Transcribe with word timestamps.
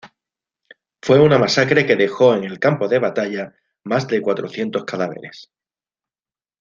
Fue 1.03 1.19
una 1.19 1.37
masacre 1.37 1.85
que 1.85 1.95
dejó 1.95 2.33
en 2.33 2.43
el 2.43 2.57
campo 2.57 2.87
de 2.87 2.97
batalla 2.97 3.53
más 3.83 4.07
de 4.07 4.19
cuatrocientos 4.19 4.83
cadáveres. 4.83 5.51